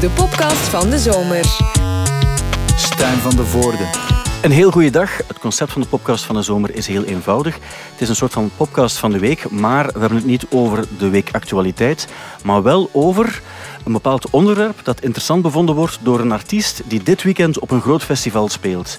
[0.00, 1.44] de podcast van de zomer.
[2.76, 3.84] Stijn van de Voorde.
[4.42, 5.16] Een heel goede dag.
[5.16, 7.54] Het concept van de podcast van de zomer is heel eenvoudig.
[7.92, 10.84] Het is een soort van podcast van de week, maar we hebben het niet over
[10.98, 12.08] de weekactualiteit,
[12.44, 13.42] maar wel over
[13.84, 17.80] een bepaald onderwerp dat interessant bevonden wordt door een artiest die dit weekend op een
[17.80, 18.98] groot festival speelt.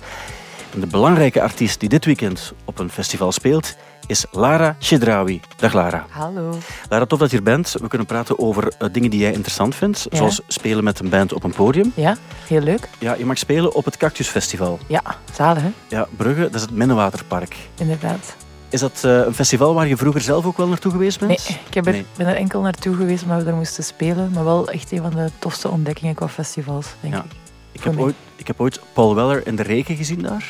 [0.74, 3.76] En de belangrijke artiest die dit weekend op een festival speelt
[4.08, 5.42] is Lara Chedraoui.
[5.56, 6.06] Dag Lara.
[6.10, 6.54] Hallo.
[6.90, 7.76] Lara, tof dat je er bent.
[7.82, 10.18] We kunnen praten over uh, dingen die jij interessant vindt, Ja.
[10.18, 11.92] zoals spelen met een band op een podium.
[11.96, 12.18] Ja,
[12.48, 12.90] heel leuk.
[13.00, 14.80] Ja, je mag spelen op het Cactus Festival.
[14.88, 15.02] Ja,
[15.34, 15.72] zalig hè?
[15.88, 17.56] Ja, Brugge, dat is het Minnewaterpark.
[17.78, 18.36] Inderdaad.
[18.70, 21.30] Is dat eh, een festival waar je vroeger zelf ook wel naartoe geweest bent?
[21.50, 22.06] Nee, ik heb er, Nee.
[22.18, 24.32] ben er enkel naartoe geweest omdat we er moesten spelen.
[24.34, 27.20] Maar wel echt een van de tofste ontdekkingen qua festivals, denk Ja.
[27.24, 27.32] ik.
[27.72, 30.46] Ik heb, ooit, ik heb ooit Paul Weller in de regen gezien daar.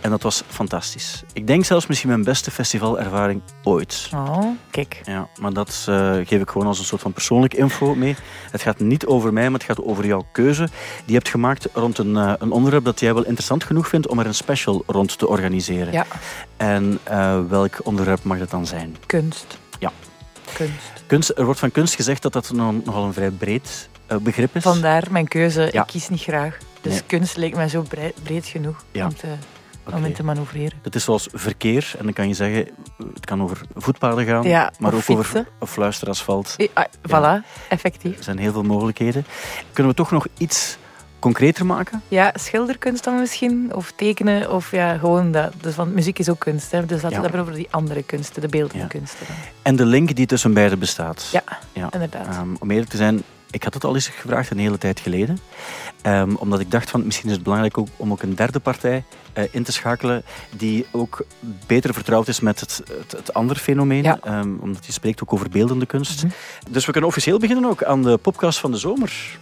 [0.00, 1.22] En dat was fantastisch.
[1.32, 4.08] Ik denk zelfs misschien mijn beste festivalervaring ooit.
[4.14, 5.00] Oh, kijk.
[5.04, 8.16] Ja, maar dat eh, geef ik gewoon als een soort van persoonlijke info mee.
[8.50, 10.62] Het gaat niet over mij, maar het gaat over jouw keuze.
[10.64, 10.72] Die
[11.06, 14.18] je hebt gemaakt rond een, eh, een onderwerp dat jij wel interessant genoeg vindt om
[14.18, 15.92] er een special rond te organiseren.
[15.92, 16.06] Ja,
[16.56, 18.96] En eh, welk onderwerp mag dat dan zijn?
[19.06, 19.58] kunst.
[19.78, 19.92] Ja.
[20.52, 20.74] Kunst.
[21.06, 23.88] Kunst, er wordt van kunst gezegd dat dat nog- nogal een vrij breed
[24.22, 24.62] begrip is.
[24.62, 25.68] Vandaar mijn keuze.
[25.72, 25.80] Ja.
[25.80, 26.58] Ik kies niet graag.
[26.80, 27.02] Dus Nee.
[27.06, 29.04] kunst leek mij zo breed, breed genoeg Ja.
[29.04, 29.26] om, te,
[29.94, 30.78] Om in te manoeuvreren.
[30.82, 31.92] Het is zoals verkeer.
[31.98, 32.68] En dan kan je zeggen,
[33.14, 36.54] het kan over voetpaden gaan, Ja, maar ook over of fluisterasfalt.
[36.56, 38.16] Eh, ah, voilà, effectief.
[38.18, 39.24] Er zijn heel veel mogelijkheden.
[39.72, 40.76] Kunnen we toch nog iets
[41.18, 42.02] concreter maken?
[42.08, 45.52] Ja, schilderkunst dan misschien, of tekenen, of ja, gewoon dat.
[45.60, 46.86] Dus, want muziek is ook kunst, hè.
[46.86, 47.20] dus laten we Ja.
[47.20, 49.26] het hebben over die andere kunsten, de beeldende kunsten.
[49.26, 49.36] Dan.
[49.62, 51.28] En de link die tussen beiden bestaat.
[51.32, 51.88] Ja, Ja.
[51.90, 52.26] inderdaad.
[52.26, 55.38] Ehm, om eerlijk te zijn, ik had het al eens gevraagd, een hele tijd geleden.
[56.02, 59.04] Ehm, omdat ik dacht van, misschien is het belangrijk ook, om ook een derde partij
[59.32, 61.24] eh, in te schakelen die ook
[61.66, 64.02] beter vertrouwd is met het, het, het andere fenomeen.
[64.02, 64.18] Ja.
[64.22, 66.24] Ehm, omdat je spreekt ook over beeldende kunst.
[66.24, 66.32] Mhm.
[66.70, 69.38] Dus we kunnen officieel beginnen ook aan de podcast van de zomer.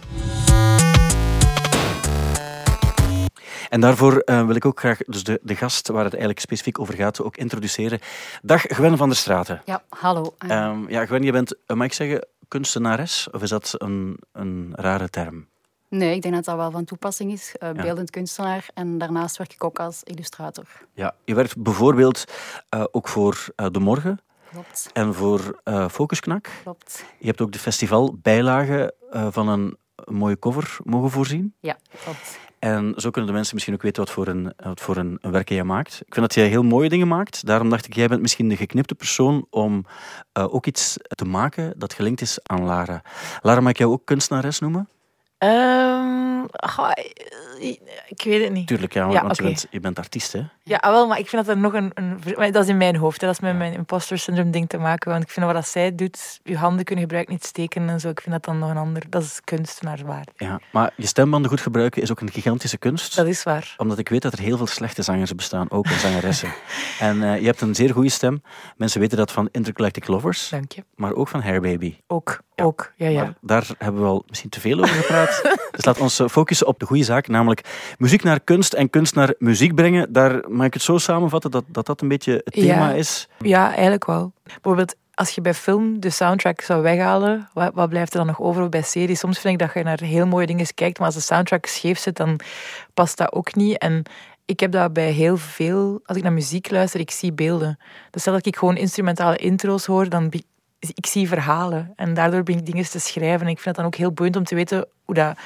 [3.69, 6.79] En daarvoor eh, wil ik ook graag dus de, de gast waar het eigenlijk specifiek
[6.79, 7.99] over gaat ook introduceren.
[8.41, 9.61] Dag Gwen van der Straten.
[9.65, 10.35] Ja, hallo.
[10.37, 13.27] Ehm, ja, Gwen, je bent, eh, mag ik zeggen, kunstenares?
[13.31, 15.48] Of is dat een, een rare term?
[15.89, 17.55] Nee, ik denk dat dat wel van toepassing is.
[17.57, 18.65] Eh, beeldend kunstenaar.
[18.73, 20.65] En daarnaast werk ik ook als illustrator.
[20.93, 22.23] Ja, je werkt bijvoorbeeld
[22.69, 24.19] eh, ook voor eh, De Morgen
[24.51, 25.61] Klopt, en voor
[25.91, 26.49] Focusknak.
[26.63, 27.05] klopt.
[27.19, 31.53] Je hebt ook de festivalbijlage van een, mooie cover mogen voorzien.
[31.59, 32.39] Ja, klopt.
[32.59, 35.31] En zo kunnen de mensen misschien ook weten wat voor een, wat voor een, een
[35.31, 35.93] werk jij maakt.
[35.93, 37.45] Ik vind dat jij heel mooie dingen maakt.
[37.45, 39.85] Daarom dacht ik, jij bent misschien de geknipte persoon om
[40.33, 43.01] ook iets te maken dat gelinkt is aan Lara.
[43.41, 44.89] Lara, mag ik jou ook kunstenares noemen?
[45.41, 47.77] Um Goh, eh,
[48.07, 48.67] ik weet het niet.
[48.67, 50.43] Tuurlijk, ja, Ja, want je, bent, je bent artiest, hè?
[50.63, 51.91] Ja, ah, wel, maar ik vind dat er nog een...
[51.93, 53.21] een maar dat is in mijn hoofd.
[53.21, 53.27] Hè.
[53.27, 55.11] Dat is met mijn imposter syndrome ding te maken.
[55.11, 57.99] Want ik vind dat wat dat zij doet, je handen kunnen gebruiken, niet steken en
[57.99, 58.09] zo.
[58.09, 59.03] Ik vind dat dan nog een ander...
[59.09, 60.31] Dat is kunstenaarswaard.
[60.37, 63.15] Ja, maar je stembanden goed gebruiken is ook een gigantische kunst.
[63.15, 63.73] Dat is waar.
[63.77, 66.53] Omdat ik weet dat er heel veel slechte zangers bestaan, ook en zangeressen.
[66.99, 68.41] en eh, je hebt een zeer goede stem.
[68.77, 70.83] Mensen weten dat van Intergalactic Lovers, Dank je.
[70.95, 71.97] maar ook van Hair Baby.
[72.07, 72.91] Ook, ook.
[72.95, 73.23] Ja, ja.
[73.23, 75.41] Maar daar hebben we al misschien te veel over gepraat.
[75.75, 77.61] dus laat ons focussen op de goede zaak, namelijk
[77.97, 80.13] muziek naar kunst en kunst naar muziek brengen.
[80.13, 82.93] Daar mag ik het zo samenvatten dat dat, dat een beetje het thema Ja.
[82.93, 83.27] is.
[83.39, 84.31] Ja, eigenlijk wel.
[84.43, 88.41] Bijvoorbeeld, als je bij film de soundtrack zou weghalen, wat, wat blijft er dan nog
[88.41, 89.19] over bij series?
[89.19, 91.99] Soms vind ik dat je naar heel mooie dingen kijkt, maar als de soundtrack scheef
[91.99, 92.39] zit, dan
[92.93, 93.77] past dat ook niet.
[93.77, 94.03] En
[94.45, 97.79] ik heb dat bij heel veel, als ik naar muziek luister, ik zie beelden.
[98.11, 100.31] Dus stel dat ik gewoon instrumentale intro's hoor, dan
[100.79, 101.93] ik zie verhalen.
[101.95, 103.45] En daardoor ben ik dingen te schrijven.
[103.45, 105.37] En ik vind het dan ook heel boeiend om te weten hoe dat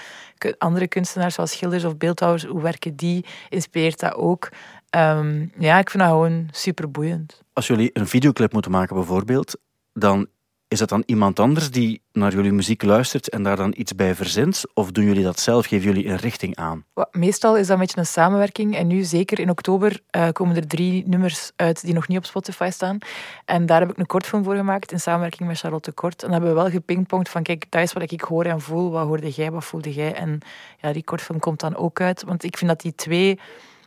[0.57, 3.25] andere kunstenaars, zoals schilders of beeldhouwers, hoe werken die?
[3.49, 4.49] Inspireert dat ook?
[4.89, 7.41] Ehm, ja, ik vind dat gewoon super boeiend.
[7.53, 9.57] Als jullie een videoclip moeten maken bijvoorbeeld,
[9.93, 10.27] dan
[10.73, 14.16] is dat dan iemand anders die naar jullie muziek luistert en daar dan iets bij
[14.16, 14.63] verzint?
[14.73, 15.66] Of doen jullie dat zelf?
[15.66, 16.85] Geven jullie een richting aan?
[17.11, 18.75] Meestal is dat een beetje een samenwerking.
[18.75, 22.25] En nu, zeker in oktober, eh, komen er drie nummers uit die nog niet op
[22.25, 22.97] Spotify staan.
[23.45, 26.23] En daar heb ik een kortfilm voor gemaakt in samenwerking met Charlotte Kort.
[26.23, 28.91] En dan hebben we wel gepingpongd van, kijk, dat is wat ik hoor en voel.
[28.91, 30.13] Wat hoorde jij, wat voelde jij?
[30.13, 30.40] En
[30.81, 32.23] ja, die kortfilm komt dan ook uit.
[32.23, 33.40] Want ik vind dat die twee...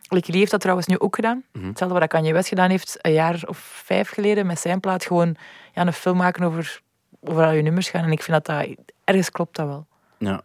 [0.09, 1.43] Likkie heeft dat trouwens nu ook gedaan.
[1.61, 5.05] Hetzelfde wat Kanye West gedaan heeft, een jaar of vijf geleden, met zijn plaat.
[5.05, 5.35] Gewoon
[5.77, 6.81] ja, een film maken over,
[7.21, 8.03] over al je nummers gaan.
[8.03, 8.75] En ik vind dat dat...
[9.03, 9.85] Ergens klopt dat wel.
[10.17, 10.41] Ja.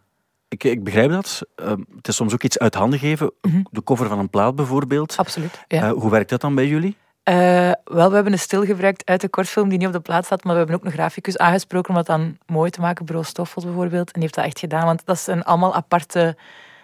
[0.47, 1.41] Ik, ik begrijp dat.
[1.55, 3.33] Ehm, het is soms ook iets uit handen geven.
[3.71, 5.17] De cover van een plaat bijvoorbeeld.
[5.17, 5.65] Absoluut.
[5.67, 5.81] Ja.
[5.81, 6.97] Eh, hoe werkt dat dan bij jullie?
[7.23, 7.35] Eh,
[7.83, 10.43] wel, we hebben een stil gebruikt uit de kortfilm die niet op de plaat staat,
[10.43, 13.05] maar we hebben ook een graficus aangesproken om dat dan mooi te maken.
[13.05, 14.07] Bureau Stoffels bijvoorbeeld.
[14.07, 16.37] En die heeft dat echt gedaan, want dat zijn allemaal aparte...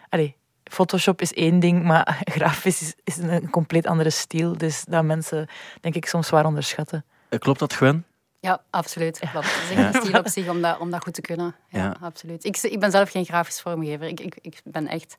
[0.09, 4.57] Allee, Photoshop is één ding, maar grafisch is, is een compleet andere stijl.
[4.57, 5.47] Dus dat mensen,
[5.81, 7.05] denk ik, soms zwaar onderschatten.
[7.29, 8.05] Eh, klopt dat, Gwen?
[8.41, 9.19] Ja, absoluut.
[9.31, 9.45] Klopt.
[9.59, 11.55] Het is echt een stil op zich om dat, om dat goed te kunnen.
[11.69, 11.95] ja, Ja.
[12.01, 12.43] absoluut.
[12.43, 14.07] Ik, ik ben zelf geen grafisch vormgever.
[14.07, 15.15] Ik, ik, ik ben echt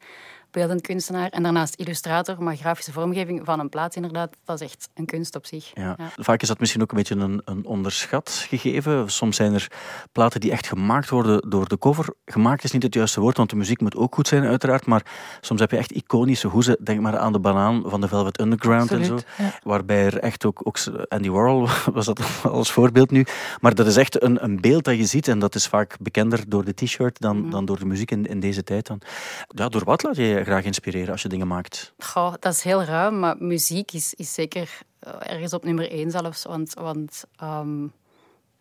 [0.50, 2.42] beeldend kunstenaar en daarnaast illustrator.
[2.42, 5.70] Maar grafische vormgeving van een plaat, inderdaad, dat is echt een kunst op zich.
[5.74, 5.96] Ja.
[6.16, 9.10] Vaak is dat misschien ook een beetje een, een onderschat gegeven.
[9.10, 9.66] Soms zijn er
[10.12, 12.14] platen die echt gemaakt worden door de cover.
[12.24, 14.86] Gemaakt is niet het juiste woord, want de muziek moet ook goed zijn, uiteraard.
[14.86, 15.02] Maar
[15.40, 16.76] soms heb je echt iconische hoezen.
[16.84, 19.18] Denk maar aan de banaan van de Velvet Underground en zo.
[19.38, 19.58] Ja.
[19.62, 23.26] Waarbij er echt ook, ook Andy Warhol was dat als voorbeeld nu.
[23.60, 25.28] Maar dat is echt een, een beeld dat je ziet.
[25.28, 28.40] En dat is vaak bekender door de t-shirt dan, dan door de muziek in, in
[28.40, 28.86] deze tijd.
[28.86, 29.00] Dan.
[29.48, 31.92] Ja, door wat laat je graag inspireren als je dingen maakt?
[31.98, 36.10] Goh, dat is heel ruim, maar muziek is, is zeker eh, ergens op nummer één
[36.10, 36.44] zelfs.
[36.44, 37.86] Want, want ehm,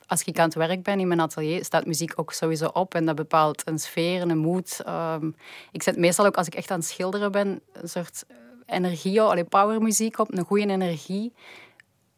[0.08, 2.94] als ik aan het werk ben in mijn atelier, staat muziek ook sowieso op.
[2.94, 4.82] En dat bepaalt een sfeer en een mood.
[4.86, 5.32] Ehm,
[5.72, 8.24] ik zet meestal ook, als ik echt aan het schilderen ben, een soort
[8.66, 11.34] energie, allee, powermuziek op, een goede energie.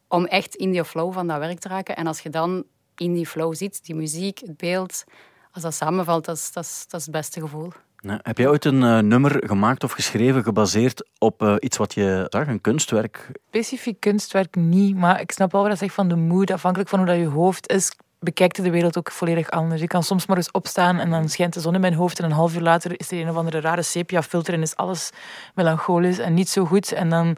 [0.08, 1.96] Om echt in die flow van dat werk te raken.
[1.96, 2.64] En als je dan
[2.96, 5.04] in die flow zit, die muziek, het beeld,
[5.52, 7.72] als dat samenvalt, dat is, dat is, dat is het beste gevoel.
[8.06, 12.26] Heb jij ooit een eh, nummer gemaakt of geschreven gebaseerd op eh, iets wat je
[12.28, 13.30] zag, een kunstwerk?
[13.48, 16.50] Specifiek kunstwerk niet, maar ik snap wel wat je zegt van de mood.
[16.50, 19.80] Afhankelijk van hoe dat je hoofd is, bekijkt de wereld ook volledig anders.
[19.80, 22.24] Ik kan soms maar eens opstaan en dan schijnt de zon in mijn hoofd en
[22.24, 25.10] een half uur later is er een of andere rare sepia-filter en is alles
[25.54, 26.92] melancholisch en niet zo goed.
[26.92, 27.36] En dan,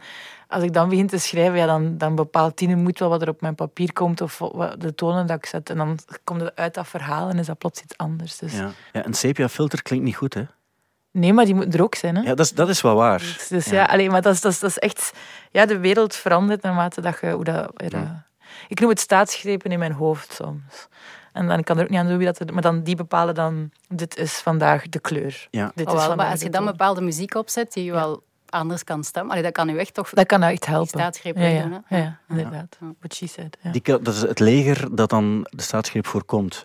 [0.49, 3.29] als ik dan begin te schrijven, ja, dan, dan bepaalt die moed wel wat er
[3.29, 5.71] op mijn papier komt of wat- de tonen dat ik zet.
[5.71, 8.39] En dan komt het uit dat verhaal en is dat plots iets anders.
[8.39, 8.71] Dus, Ja.
[8.93, 10.43] ja een sepia-filter klinkt niet goed, hè?
[11.11, 12.17] Nee, maar die moet er ook zijn.
[12.17, 12.23] Hè?
[12.23, 13.19] Ja, dat is, dat is wel waar.
[13.19, 15.13] Dus, dus ja, allee, maar dat is, dat, is, dat is echt...
[15.51, 17.31] Ja, de wereld verandert naarmate dat je...
[17.31, 18.09] Hoe dat, ja, dat-
[18.69, 20.89] ik noem het staatsgrepen in mijn hoofd soms.
[21.33, 22.51] En dan kan er ook niet aan doen wie dat...
[22.51, 23.71] Maar dan, die bepalen dan...
[23.89, 25.47] Dit is vandaag de kleur.
[25.51, 25.73] Ja.
[25.75, 28.23] Dit Oh, is wel, vandaag maar als je dan bepaalde muziek opzet die je wel
[28.55, 30.89] anders kan stemmen, allee, dat kan u echt toch Dat kan echt helpen.
[30.89, 31.97] staatsgreep ja, ja, doen, hè?
[31.97, 32.79] ja, ja, inderdaad.
[32.99, 33.57] What she said.
[33.63, 36.65] Ja, Die, dat is het leger dat dan de staatsgreep voorkomt.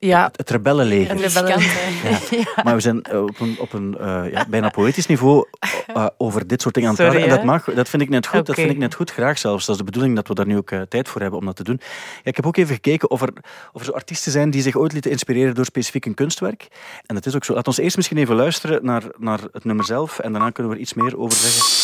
[0.00, 1.10] Ja Het rebellenleger.
[1.10, 2.42] Het rebellen- riskant, hè.
[2.64, 5.46] Maar we zijn eh, op een, op een eh, ja, bijna poëtisch niveau
[5.86, 7.40] eh, over dit soort dingen aan het Sorry, praten.
[7.40, 8.46] En dat, mag, dat vind ik net goed.
[8.46, 9.66] Dat vind ik net goed, graag zelfs.
[9.66, 11.64] Dat is de bedoeling dat we daar nu ook tijd voor hebben om dat te
[11.64, 11.80] doen.
[12.14, 13.32] Ja, ik heb ook even gekeken of er,
[13.72, 16.68] of er zo artiesten zijn die zich ooit lieten inspireren door specifiek een kunstwerk.
[17.06, 17.54] En dat is ook zo.
[17.54, 20.78] Laat ons eerst misschien even luisteren naar, naar het nummer zelf en daarna kunnen we
[20.78, 21.78] er iets meer over zeggen.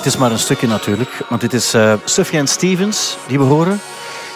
[0.00, 3.80] Het is maar een stukje natuurlijk, want dit is eh Sufjan Stevens die we horen.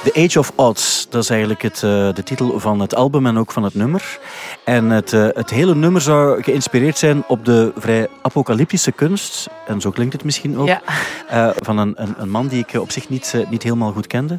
[0.04, 1.80] The Age of Odds, dat is eigenlijk het, eh,
[2.14, 4.18] de titel van het album en ook van het nummer.
[4.64, 9.80] En het, eh, het hele nummer zou geïnspireerd zijn op de vrij apocalyptische kunst, en
[9.80, 10.80] zo klinkt het misschien ook, Ja.
[11.28, 14.38] eh, van een, een, een man die ik op zich niet, niet helemaal goed kende.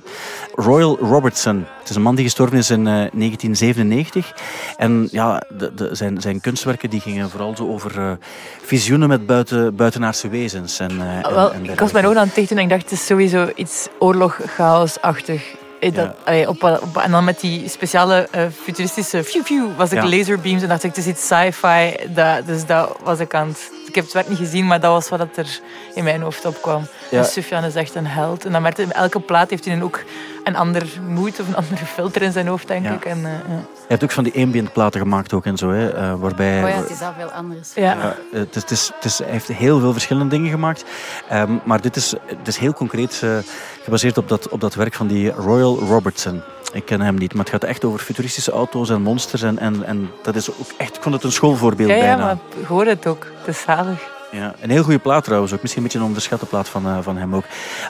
[0.55, 1.65] Royal Robertson.
[1.79, 4.33] Het is een man die gestorven is in eh, 1997.
[4.77, 8.17] En ja, de, de, zijn, zijn kunstwerken die gingen vooral zo over
[8.65, 10.79] visioenen met buiten, buitenaardse wezens.
[10.79, 12.91] En, en- Wel, en ik was mijn ogen aan het dichten en ik dacht, het
[12.91, 15.43] is sowieso iets oorlog, chaos-achtig.
[15.51, 15.54] Eh,
[15.93, 16.15] Dat, Ja.
[16.25, 20.67] allee, op, op- en dan met die speciale eh, futuristische fiu was ik laserbeams en
[20.67, 21.95] dacht ik, het is iets sci-fi.
[22.07, 23.71] Dat, dus dat was ik aan het...
[23.95, 25.59] Ik heb het werk niet gezien, maar dat was wat er
[25.93, 26.87] in mijn hoofd opkwam.
[27.11, 27.17] Ja.
[27.17, 28.45] En Sufjan is echt een held.
[28.45, 30.03] En dan met elke plaat heeft hij dan ook
[30.43, 32.91] een ander moed of een andere filter in zijn hoofd, denk Ja.
[32.91, 33.05] ik.
[33.05, 33.53] En, eh, ja.
[33.55, 36.63] Hij heeft ook van die ambient platen gemaakt ook en zo, hè, eh, waarbij...
[36.63, 37.73] Oh ja, het is al veel anders.
[37.73, 37.93] Ja.
[37.93, 40.85] Ja, het is, het is, het is, hij heeft heel veel verschillende dingen gemaakt.
[41.29, 43.37] Ehm, maar dit is, het is heel concreet eh,
[43.83, 46.41] gebaseerd op dat, op dat werk van die Royal Robertson.
[46.73, 49.41] Ik ken hem niet, maar het gaat echt over futuristische auto's en monsters.
[49.41, 52.25] En, en, en dat is ook echt, ik vond het een schoolvoorbeeld ja, ja, bijna.
[52.25, 53.27] maar ik hoor het ook.
[53.37, 54.13] Het is zalig.
[54.35, 55.61] Ja, een heel goede plaat trouwens ook.
[55.61, 57.43] Misschien een beetje een onderschatte plaat van, eh, van hem ook.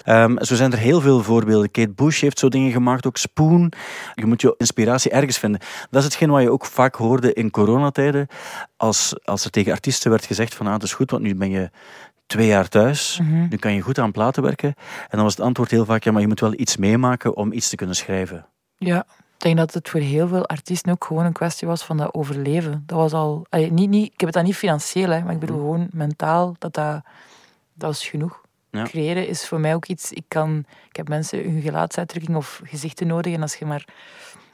[0.03, 1.71] Ehm, zo zijn er heel veel voorbeelden.
[1.71, 3.71] Kate Bush heeft zo dingen gemaakt, ook Spoon.
[4.13, 5.61] Je moet je inspiratie ergens vinden.
[5.89, 8.27] Dat is hetgeen wat je ook vaak hoorde in coronatijden.
[8.77, 11.49] Als, als er tegen artiesten werd gezegd van ah, het is goed, want nu ben
[11.49, 11.69] je
[12.25, 13.19] twee jaar thuis.
[13.21, 13.47] Mhm.
[13.49, 14.73] Nu kan je goed aan platen werken.
[15.01, 17.51] En dan was het antwoord heel vaak, ja, maar je moet wel iets meemaken om
[17.51, 18.45] iets te kunnen schrijven.
[18.77, 21.97] Ja, ik denk dat het voor heel veel artiesten ook gewoon een kwestie was van
[21.97, 22.83] dat overleven.
[22.85, 25.39] Dat was al, allee, niet, niet, ik heb het dan niet financieel, hè, maar ik
[25.39, 27.03] bedoel gewoon mentaal, dat, dat,
[27.73, 28.41] dat is genoeg.
[28.71, 28.83] Ja.
[28.83, 33.07] Creëren is voor mij ook iets, ik, kan, ik heb mensen hun gelaatsuitdrukking of gezichten
[33.07, 33.85] nodig en als je maar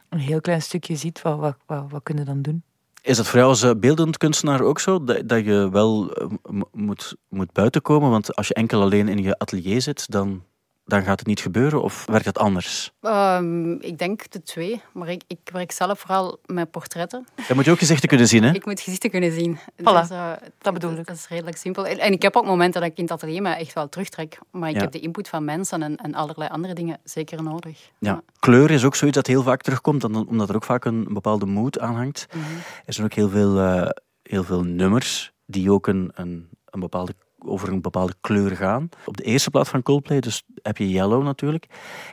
[0.10, 2.64] een heel klein stukje ziet, wat, wat, wat, wat kun je dan doen?
[3.02, 5.04] Is dat voor jou als eh, beeldend kunstenaar ook zo?
[5.04, 6.28] Dat, dat je wel eh,
[6.72, 8.10] moet, moet buiten komen?
[8.10, 10.44] Want als je enkel alleen in je atelier zit, dan,
[10.92, 11.82] dan gaat het niet gebeuren?
[11.82, 12.92] Of werkt dat anders?
[13.02, 17.26] Ehm, ik denk de twee, maar ik, ik werk zelf vooral met portretten.
[17.48, 18.52] Dan moet je ook gezichten kunnen zien, hè?
[18.54, 19.58] Ik moet gezichten kunnen zien.
[19.58, 21.06] Voilà, Dus, eh, dat bedoel ik.
[21.08, 21.86] Dat is redelijk simpel.
[21.88, 24.40] En, en ik heb ook momenten dat ik in het atelier me echt wel terugtrek.
[24.52, 24.82] Maar ik Ja.
[24.82, 27.90] heb de input van mensen en, en allerlei andere dingen zeker nodig.
[28.00, 28.22] Ja.
[28.40, 31.46] Kleur is ook zoiets dat heel vaak terugkomt, dan- omdat er ook vaak een bepaalde
[31.46, 32.28] mood aan hangt.
[32.34, 32.44] Mhm.
[32.86, 33.90] Er zijn ook heel veel, eh,
[34.24, 37.14] heel veel nummers die ook een, een, een bepaalde,
[37.46, 38.90] over een bepaalde kleur gaan.
[39.06, 41.66] Op de eerste plaat van Coldplay dus heb je Yellow natuurlijk.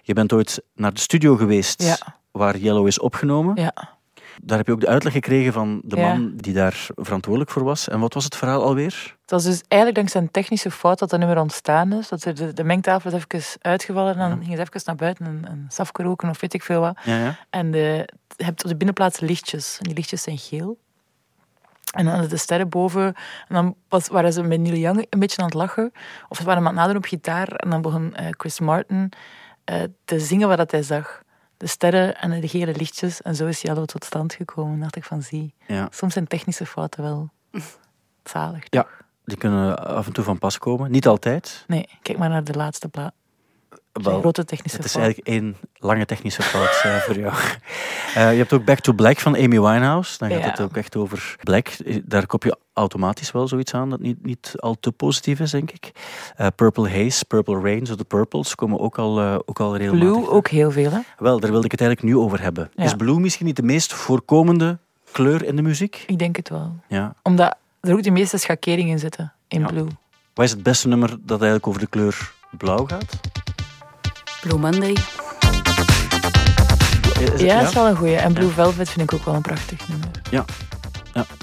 [0.02, 1.98] Je bent ooit naar de studio geweest Ja.
[2.30, 3.60] waar Yellow is opgenomen.
[3.60, 3.96] Ja.
[4.42, 6.08] Daar heb je ook de uitleg gekregen van de Ja.
[6.08, 7.88] man die daar verantwoordelijk voor was.
[7.88, 9.16] En wat was het verhaal alweer?
[9.20, 12.08] Het was dus eigenlijk dankzij een technische fout dat dat nummer ontstaan is.
[12.08, 15.64] Dat de, de mengtafel is even uitgevallen en dan gingen ze even naar buiten en
[15.68, 16.98] safke roken of weet ik veel wat.
[17.04, 17.38] Ja, ja.
[17.50, 19.76] En de, je hebt op de binnenplaats lichtjes.
[19.78, 20.78] En die lichtjes zijn geel.
[21.90, 23.04] En dan hadden de sterren boven.
[23.48, 25.92] En dan was, waren ze met Neil Young een beetje aan het lachen.
[26.28, 27.48] Of ze waren aan het nadoen op gitaar.
[27.48, 29.12] En dan begon eh, Chris Martin
[29.64, 31.22] eh, te zingen wat hij zag.
[31.56, 33.22] De sterren en de gele lichtjes.
[33.22, 34.70] En zo is Yellow tot stand gekomen.
[34.70, 35.54] Dan dacht ik van, zie.
[35.66, 35.88] ja.
[35.90, 37.30] Soms zijn technische fouten wel
[38.24, 38.62] zalig.
[38.68, 38.86] Ja.
[39.24, 40.90] Die kunnen af en toe van pas komen.
[40.90, 41.64] Niet altijd.
[41.66, 43.12] Nee, kijk maar naar de laatste plaat.
[44.04, 45.02] Wel, grote technische Het is fout.
[45.04, 47.34] eigenlijk één lange technische fout eh, voor jou.
[48.14, 50.18] Eh, je hebt ook Back to Black van Amy Winehouse.
[50.18, 50.50] Dan gaat Ja.
[50.50, 51.68] het ook echt over Black.
[52.04, 55.70] Daar kop je automatisch wel zoiets aan dat niet, niet al te positief is, denk
[55.70, 55.90] ik.
[56.36, 60.12] Eh, Purple Haze, Purple Rain, zo de Purples komen ook al, ook al regelmatig.
[60.12, 60.98] Blue ook heel veel, hè?
[61.18, 62.70] Wel, daar wilde ik het eigenlijk nu over hebben.
[62.74, 62.84] Ja.
[62.84, 64.78] Is blue misschien niet de meest voorkomende
[65.12, 66.04] kleur in de muziek?
[66.06, 66.76] Ik denk het wel.
[66.88, 67.14] Ja.
[67.22, 69.66] Omdat er ook de meeste schakeringen in zitten in Ja.
[69.66, 69.86] Blue.
[70.34, 73.20] Wat is het beste nummer dat eigenlijk over de kleur blauw gaat?
[74.48, 74.92] Blue Monday.
[77.20, 78.16] Is het- Ja, dat is wel een goeie.
[78.16, 80.08] En Blue Velvet vind ik ook wel een prachtig nummer.
[80.30, 80.44] Ja,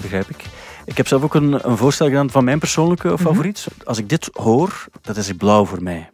[0.02, 0.44] begrijp ik.
[0.84, 3.66] Ik heb zelf ook een, een voorstel gedaan van mijn persoonlijke favoriet.
[3.84, 6.10] Als ik dit hoor, dat is blauw voor mij.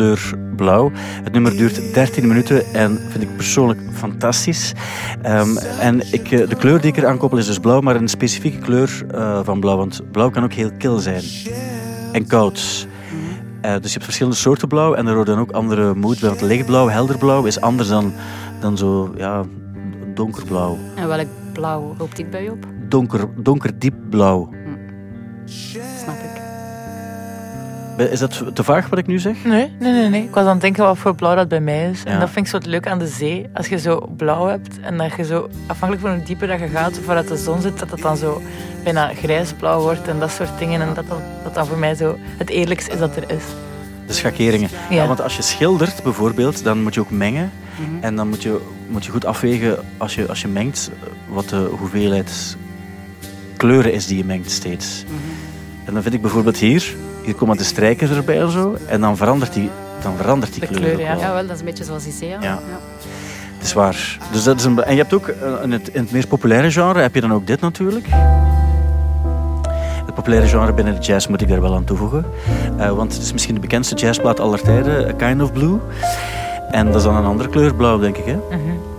[0.00, 0.90] Kleur blauw.
[1.22, 4.72] Het nummer duurt 13 minuten en vind ik persoonlijk fantastisch.
[5.22, 8.08] Ehm, en ik, eh, de kleur die ik eraan koppel is dus blauw, maar een
[8.08, 9.76] specifieke kleur eh, van blauw.
[9.76, 11.22] Want blauw kan ook heel kil zijn
[12.12, 12.86] en koud.
[13.60, 16.28] Eh, dus je hebt verschillende soorten blauw en er worden ook andere mood bij.
[16.28, 18.12] Want lichtblauw, helderblauw is anders dan,
[18.60, 19.44] dan zo ja,
[20.14, 20.78] donkerblauw.
[20.94, 22.66] En welk blauw loopt dit bij je op?
[22.88, 24.48] Donker, donker diep blauw.
[28.08, 29.44] Is dat te vaag wat ik nu zeg?
[29.44, 30.22] Nee, nee, nee, nee.
[30.22, 32.02] Ik was aan het denken wat voor blauw dat bij mij is.
[32.02, 32.10] Ja.
[32.10, 33.46] En dat vind ik zo het leuke aan de zee.
[33.54, 36.68] Als je zo blauw hebt en dat je zo, afhankelijk van hoe dieper dat je
[36.68, 38.42] gaat, of waar dat de zon zit, dat het dan zo
[38.84, 40.80] bijna grijsblauw wordt en dat soort dingen.
[40.80, 43.44] En dat dat, dat dan voor mij zo het eerlijkste is dat er is.
[44.06, 44.68] De schakeringen.
[44.90, 44.96] Ja.
[44.96, 45.06] Ja.
[45.06, 47.50] want als je schildert bijvoorbeeld, dan moet je ook mengen.
[47.76, 48.04] Mhm.
[48.04, 50.90] En dan moet je, moet je goed afwegen als je, als je mengt
[51.28, 52.56] wat de hoeveelheid
[53.56, 55.04] kleuren is die je mengt steeds.
[55.06, 55.14] Mhm.
[55.84, 58.76] En dan vind ik bijvoorbeeld hier, hier komen de strijkers erbij en zo.
[58.86, 59.70] En dan verandert die,
[60.02, 60.80] dan verandert die De kleur.
[60.80, 61.14] kleur, ook ja.
[61.14, 61.20] wel.
[61.20, 62.38] Ja, wel, dat is een beetje zoals Isea.
[62.40, 62.58] Ja.
[63.56, 64.18] Het is waar.
[64.32, 66.70] Dus dat is een, en je hebt ook eh, in het, in het meer populaire
[66.70, 68.06] genre heb je dan ook dit natuurlijk.
[70.04, 72.24] Het populaire genre binnen de jazz moet ik daar wel aan toevoegen.
[72.78, 75.78] Eh, want het is misschien de bekendste jazzplaat aller tijden, A Kind of Blue.
[76.70, 78.24] En dat is dan een andere kleur blauw, denk ik.
[78.24, 78.32] Hè?
[78.36, 78.54] Mhm.
[78.54, 78.89] Ik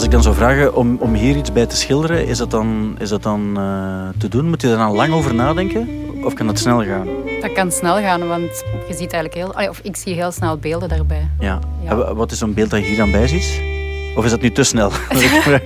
[0.00, 2.96] als ik dan zou vragen om, om hier iets bij te schilderen, is dat dan,
[2.98, 4.48] is dat dan eh, te doen?
[4.48, 5.88] Moet je er dan lang over nadenken?
[6.24, 7.08] Of kan dat snel gaan?
[7.40, 9.68] Dat kan snel gaan, want je ziet eigenlijk heel...
[9.68, 11.28] Of ik zie heel snel beelden daarbij.
[11.38, 11.58] Ja.
[12.14, 13.60] Wat is zo'n beeld dat je hier dan bij ziet?
[14.16, 14.90] Of is dat nu te snel?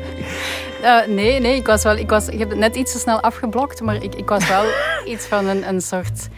[0.82, 1.96] Eh, nee, nee, ik was wel...
[1.96, 4.64] Ik, was, ik heb het net iets te snel afgeblokt, maar ik, ik was wel
[5.12, 6.28] iets van een, een soort...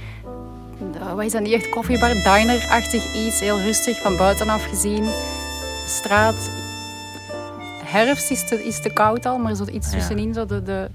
[0.95, 1.69] eh, wat is dat niet echt?
[1.69, 3.41] Koffiebar, diner-achtig iets.
[3.41, 5.09] Heel rustig, van buitenaf gezien.
[5.87, 6.66] Straat.
[7.87, 10.35] Herfst is te, is te koud al, maar zo iets tussenin.
[10.35, 10.89] Zo de, de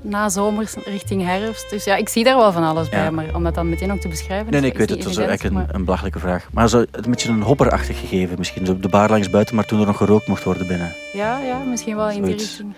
[0.00, 1.70] nazomers richting herfst.
[1.70, 2.90] Dus ja, ik zie daar wel van alles Ja.
[2.90, 3.10] bij.
[3.10, 4.50] Maar om dat dan meteen ook te beschrijven...
[4.52, 5.02] Nee, nee, ik weet het.
[5.02, 6.48] Dat is eigenlijk maar- een, een belachelijke vraag.
[6.52, 8.66] Maar zo, een beetje een hopperachtig gegeven misschien.
[8.66, 10.92] Zo op de bar langs buiten, maar toen er nog gerookt mocht worden binnen.
[11.12, 12.44] Ja, ja, misschien wel in die Zoiets.
[12.48, 12.74] richting.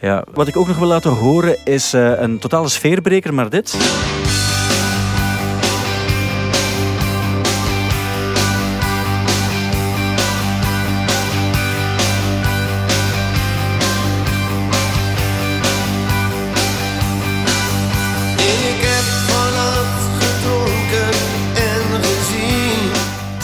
[0.00, 0.08] Ja.
[0.08, 0.24] Ja.
[0.32, 3.76] Wat ik ook nog wil laten horen is eh, een totale sfeerbreker, maar dit.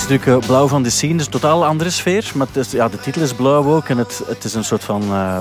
[0.05, 2.33] Is natuurlijk blauw van de scene, dus een totaal andere sfeer.
[2.35, 5.03] Maar is, ja, de titel is blauw ook en het, het is een soort van
[5.03, 5.39] uh,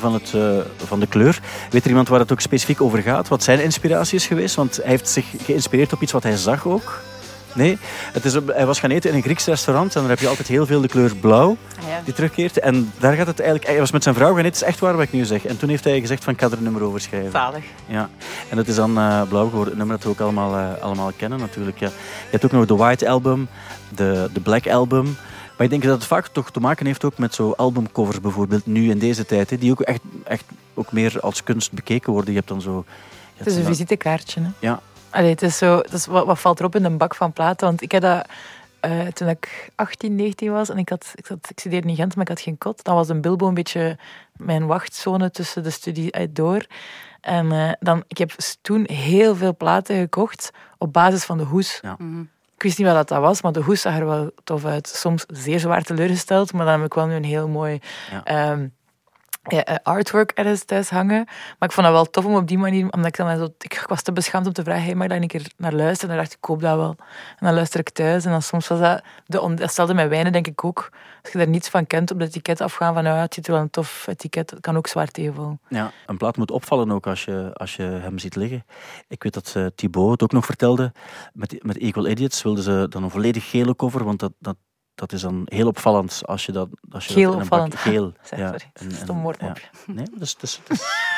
[0.00, 1.40] van, het, eh, van de kleur.
[1.70, 3.28] Weet er iemand waar het ook specifiek over gaat?
[3.28, 4.54] Wat zijn inspiratie is geweest?
[4.54, 7.00] Want hij heeft zich geïnspireerd op iets wat hij zag ook.
[7.58, 7.78] Nee,
[8.12, 10.28] het is, op- hij was gaan eten in een Grieks restaurant en daar heb je
[10.28, 12.00] altijd heel veel de kleur blauw Ah, ja.
[12.04, 12.58] die terugkeert.
[12.58, 13.70] En daar gaat het eigenlijk...
[13.70, 15.44] Hij was met zijn vrouw gaan eten, het is echt waar wat ik nu zeg.
[15.46, 17.30] En toen heeft hij gezegd van ik ga er een nummer over schrijven.
[17.30, 17.64] Zalig.
[17.86, 18.08] Ja,
[18.48, 19.72] en dat is dan eh, blauw geworden.
[19.72, 21.78] Een nummer dat we ook allemaal, eh, allemaal kennen natuurlijk.
[21.78, 21.86] Ja.
[21.86, 23.48] Je hebt ook nog de White Album,
[23.94, 25.04] de, de Black Album.
[25.56, 28.66] Maar ik denk dat het vaak toch te maken heeft ook met zo albumcovers bijvoorbeeld,
[28.66, 29.50] nu in deze tijd.
[29.50, 32.30] Hè, die ook echt, echt ook meer als kunst bekeken worden.
[32.30, 32.84] Je hebt dan zo...
[33.36, 34.40] Het is een visitekaartje.
[34.40, 34.48] Hè?
[34.58, 34.80] Ja.
[35.18, 37.66] Allee, het is zo, het is wat, wat valt erop in een bak van platen?
[37.66, 38.26] Want ik had dat
[38.80, 42.14] eh, toen ik 18, 19 was en ik, had, ik, zat, ik studeerde in Gent,
[42.14, 42.84] maar ik had geen kot.
[42.84, 43.98] Dan was een Bilbo een beetje
[44.36, 46.66] mijn wachtzone tussen de studie uit door.
[47.20, 48.30] En eh, dan, ik heb
[48.62, 51.78] toen heel veel platen gekocht op basis van de hoes.
[51.82, 51.94] Ja.
[51.98, 52.20] Mhm.
[52.54, 54.88] Ik wist niet wat dat was, maar de hoes zag er wel tof uit.
[54.88, 57.78] Soms zeer zwaar teleurgesteld, maar dan heb ik wel nu een heel mooi
[58.10, 58.24] Ja.
[58.24, 58.66] ehm, eh,
[59.82, 61.24] artwork ergens thuis hangen.
[61.58, 63.84] Maar ik vond dat wel tof om op die manier, omdat ik dan zo, ik
[63.86, 66.10] was te beschaamd om te vragen, hey, mag ik daar een keer naar luisteren?
[66.10, 66.96] En dan dacht ik, ik koop dat wel.
[67.38, 70.46] En dan luister ik thuis en dan soms was dat, de, datzelfde met wijnen denk
[70.46, 70.90] ik ook.
[71.22, 73.52] Als je daar niets van kent, op het etiket afgaan van, ja, het ziet er
[73.52, 75.60] wel een tof etiket, het kan ook zwaar tegenvallen.
[75.68, 78.64] Ja, een plaat moet opvallen ook als je, als je hem ziet liggen.
[79.08, 80.92] Ik weet dat eh, Thibaut het ook nog vertelde.
[81.32, 84.56] Met, met Equal Idiots wilden ze dan een volledig gele cover, want dat, dat,
[84.98, 86.68] dat is dan heel opvallend als je dat...
[86.90, 87.74] Als je Geel dat in een bak- opvallend.
[87.76, 88.46] Geel, Zeg, ja.
[88.46, 89.62] sorry, En- en- stom woordmopje.
[89.86, 89.92] ja.
[89.92, 90.60] Nee, dat is-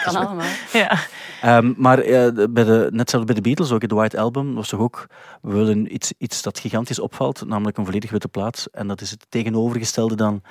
[0.04, 0.46] Kan allemaal.
[0.72, 0.98] Ja.
[1.42, 4.54] Ehm, maar eh, bij de, net zoals bij de Beatles, ook in de White Album,
[4.54, 5.06] was toch ook,
[5.42, 8.66] we willen iets, iets dat gigantisch opvalt, namelijk een volledig witte plaat.
[8.72, 10.42] En dat is het tegenovergestelde dan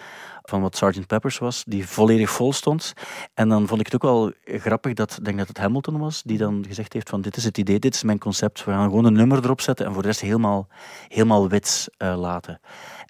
[0.50, 1.08] van wat Sgt.
[1.08, 2.94] Peppers was, die volledig vol stond.
[3.34, 6.24] En dan vond ik het ook wel grappig dat, ik denk dat het Hamilton was,
[6.24, 8.90] die dan gezegd heeft van dit is het idee, dit is mijn concept, we gaan
[8.90, 10.68] gewoon een nummer erop zetten en voor de rest helemaal,
[11.08, 12.60] helemaal wit eh, laten.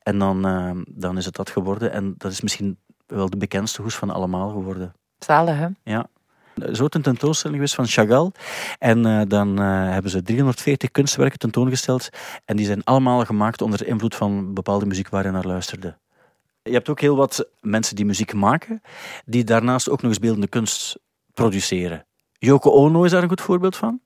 [0.03, 3.81] En dan, eh, dan is het dat geworden en dat is misschien wel de bekendste
[3.81, 4.93] hoes van allemaal geworden.
[5.19, 5.67] Zalig, hè?
[5.83, 6.07] Ja.
[6.73, 8.31] Zo een tentoonstelling geweest van Chagall.
[8.79, 12.09] En eh, dan hebben ze 340 kunstwerken tentoongesteld.
[12.45, 15.97] En die zijn allemaal gemaakt onder invloed van bepaalde muziek waar je naar luisterde.
[16.61, 18.81] Je hebt ook heel wat mensen die muziek maken,
[19.25, 20.99] die daarnaast ook nog eens beeldende kunst
[21.33, 22.05] produceren.
[22.31, 24.01] Yoko Ono is daar een goed voorbeeld van.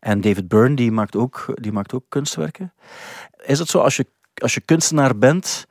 [0.00, 2.72] En David Byrne, die maakt ook, die maakt ook kunstwerken.
[3.44, 5.66] Is het zo, als je, als je kunstenaar bent,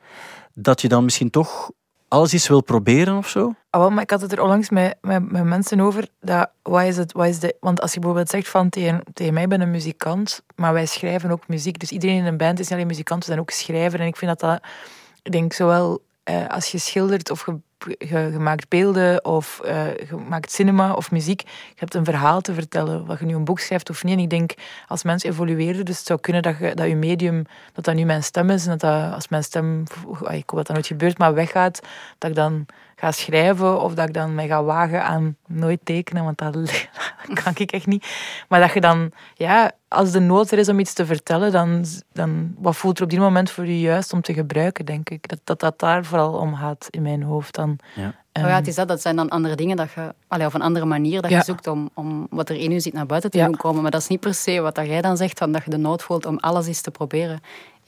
[0.54, 1.70] dat je dan misschien toch
[2.08, 3.54] alles iets wil proberen of zo?
[3.70, 6.08] Ah, wel, maar ik had het er onlangs met, met, met mensen over.
[6.20, 9.34] Dat, wat is het, wat is de, want als je bijvoorbeeld zegt van tegen, tegen
[9.34, 11.78] mij ben een muzikant, maar wij schrijven ook muziek.
[11.78, 14.00] Dus iedereen in een band is niet alleen muzikant, we zijn ook schrijver.
[14.00, 14.70] En ik vind dat dat,
[15.22, 17.60] ik denk zowel eh, als je schildert of je,
[17.98, 22.54] je, maakt beelden of eh, je maakt cinema of muziek, je hebt een verhaal te
[22.54, 23.06] vertellen.
[23.06, 24.16] Wat je nu een boek schrijft of niet.
[24.16, 24.54] En ik denk
[24.86, 28.04] als mensen evolueren, dus het zou kunnen dat, je, dat je medium, dat dat nu
[28.04, 29.82] mijn stem is en dat, dat als mijn stem,
[30.20, 31.80] ik hoop dat dat nooit gebeurt, maar weggaat,
[32.18, 32.66] dat ik dan
[33.00, 36.52] ga schrijven of dat ik dan mij ga wagen aan nooit tekenen, want dat,
[37.26, 38.06] dat kan ik echt niet.
[38.48, 41.84] Maar dat je dan, ja, als de nood er is om iets te vertellen, dan,
[42.12, 45.28] dan wat voelt er op die moment voor je juist om te gebruiken, denk ik.
[45.28, 47.78] Dat dat, dat daar vooral om gaat in mijn hoofd dan.
[47.94, 48.14] Ja.
[48.32, 50.54] En- Oh ja, het is dat, dat zijn dan andere dingen dat je, allee, of
[50.54, 51.36] een andere manier dat Ja.
[51.36, 53.44] je zoekt om, om wat er in je zit naar buiten te Ja.
[53.44, 53.82] doen komen.
[53.82, 55.76] Maar dat is niet per se wat dat jij dan zegt, van dat je de
[55.76, 57.40] nood voelt om alles eens te proberen.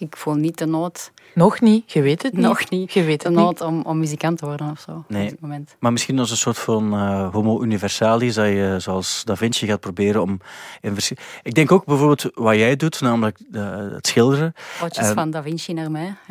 [0.03, 2.43] Ik voel niet de nood, Nog niet, je weet het niet.
[2.43, 3.45] nog niet, Je weet de het niet.
[3.47, 5.23] nood om, om muzikant te worden of zo Nee.
[5.25, 5.77] op dit moment.
[5.79, 9.81] Maar misschien als een soort van eh, homo universalis, dat je zoals Da Vinci gaat
[9.81, 10.41] proberen om...
[10.81, 11.13] In vers-
[11.43, 14.55] ik denk ook bijvoorbeeld wat jij doet, namelijk eh, het schilderen.
[14.81, 16.15] Potjes En- van Da Vinci naar mij.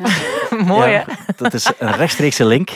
[0.50, 0.64] Ja.
[0.64, 1.04] Mooi, Ja?
[1.36, 2.70] Dat is een rechtstreekse link.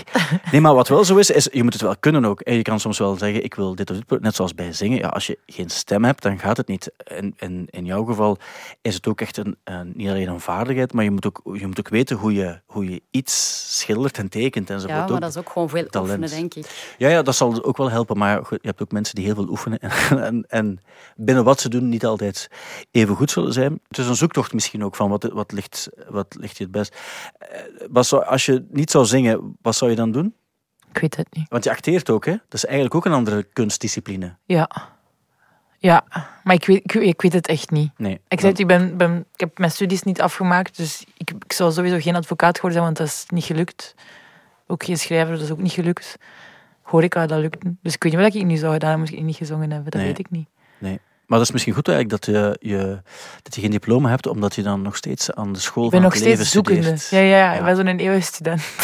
[0.53, 2.41] Nee, maar wat wel zo is, is je moet het wel kunnen ook.
[2.41, 4.21] En je kan soms wel zeggen, ik wil dit of dit.
[4.21, 4.99] Net zoals bij zingen.
[4.99, 6.91] Ja, als je geen stem hebt, dan gaat het niet.
[6.97, 8.39] En, en in jouw geval
[8.83, 11.66] is het ook echt een, een, niet alleen een vaardigheid, maar je moet ook, je
[11.66, 14.99] moet ook weten hoe je, hoe je iets schildert en tekent enzovoort.
[14.99, 16.22] ja, maar dat is ook gewoon veel talent.
[16.22, 16.94] oefenen, denk ik.
[16.99, 18.18] Ja, ja, dat zal ook wel helpen.
[18.18, 19.79] Maar je hebt ook mensen die heel veel oefenen.
[19.79, 19.90] En,
[20.27, 20.81] en, en
[21.16, 22.51] binnen wat ze doen niet altijd
[22.90, 23.81] even goed zullen zijn.
[23.88, 26.96] Het is een zoektocht misschien ook van wat, wat, ligt, wat ligt je het best.
[27.38, 30.35] Eh, Wat zou, als je niet zou zingen, wat zou je dan doen?
[30.92, 31.49] Ik weet het niet.
[31.49, 32.31] Want je acteert ook, hè?
[32.33, 34.37] Dat is eigenlijk ook een andere kunstdiscipline.
[34.44, 34.70] Ja.
[35.79, 36.05] Ja,
[36.45, 37.91] maar ik weet, ik, ik weet het echt niet.
[37.97, 38.21] Nee.
[38.29, 41.73] Ik, zei ik, ben, ben, ik heb mijn studies niet afgemaakt, dus ik, ik zou
[41.73, 43.95] sowieso geen advocaat geworden zijn, want dat is niet gelukt.
[44.67, 46.17] Ook geen schrijver, dat is ook niet gelukt.
[46.83, 47.59] Horeca, dat lukt.
[47.83, 49.91] Dus ik weet niet wat ik nu zou gedaan hebben, moest ik niet gezongen hebben.
[49.91, 50.11] Dat Nee.
[50.11, 50.49] weet ik niet.
[50.79, 51.01] nee.
[51.27, 53.01] Maar dat is misschien goed eigenlijk dat je, je,
[53.43, 56.01] dat je geen diploma hebt, omdat je dan nog steeds aan de school Ik ben
[56.01, 56.97] van nog het leven steeds zoekende.
[57.11, 57.59] Ja, ja, ja, Ja.
[57.59, 58.62] ik ben zo'n eeuwige student.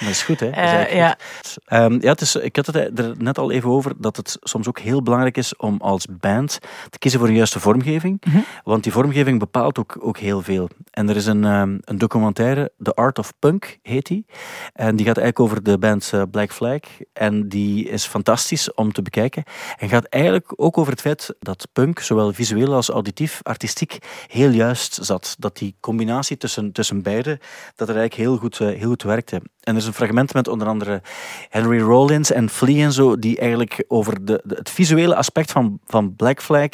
[0.00, 0.46] Dat is goed, hè?
[0.46, 1.16] Is Eh, ja.
[1.36, 1.56] goed.
[1.64, 4.68] Ehm, ja, het is, ik had het er net al even over dat het soms
[4.68, 6.58] ook heel belangrijk is om als band
[6.90, 8.24] te kiezen voor een juiste vormgeving.
[8.26, 8.38] Mhm.
[8.64, 10.68] Want die vormgeving bepaalt ook, ook heel veel.
[10.90, 14.26] En er is een, ehm, een documentaire, The Art of Punk heet die.
[14.72, 16.80] En die gaat eigenlijk over de band eh, Black Flag.
[17.12, 19.42] En die is fantastisch om te bekijken.
[19.78, 24.50] En gaat eigenlijk ook over het feit dat punk, zowel visueel als auditief, artistiek, heel
[24.50, 25.36] juist zat.
[25.38, 27.40] Dat die combinatie tussen, tussen beide,
[27.74, 29.36] dat er eigenlijk heel goed, eh, heel goed werkte.
[29.36, 31.02] En er is een fragment met onder andere
[31.48, 36.16] Henry Rollins en Flea en zo, die eigenlijk over de, het visuele aspect van, van
[36.16, 36.68] Black Flag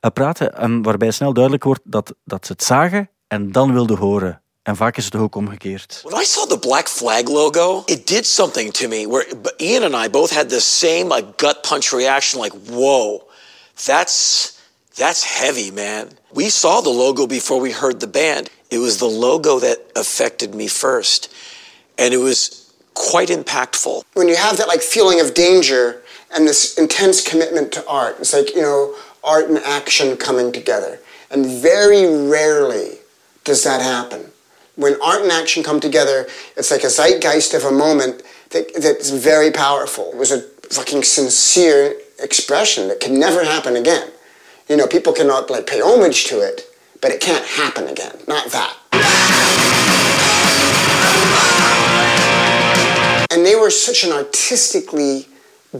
[0.00, 0.54] eh, praten.
[0.54, 4.42] En waarbij snel duidelijk wordt dat, dat ze het zagen en dan wilden horen.
[4.64, 6.00] En vaak is het ook omgekeerd.
[6.02, 10.06] When I saw the Black Flag logo, it did something to me where Ian and
[10.06, 13.22] I both had the same like gut punch reaction like, whoa,
[13.86, 14.60] that's
[14.96, 16.10] that's heavy, man.
[16.32, 18.50] We saw the logo before we heard the band.
[18.70, 21.32] It was the logo that affected me first.
[21.98, 24.04] And it was quite impactful.
[24.14, 26.00] when you have that like feeling of danger
[26.34, 31.00] and this intense commitment to art it's like you know art and action coming together
[31.30, 32.98] and very rarely
[33.42, 34.30] does that happen
[34.76, 39.10] when art and action come together it's like a zeitgeist of a moment that, that's
[39.10, 44.10] very powerful it was a fucking sincere expression that can never happen again
[44.68, 46.62] you know people cannot like pay homage to it
[47.00, 48.76] but it can't happen again not that
[53.30, 55.26] and they were such an artistically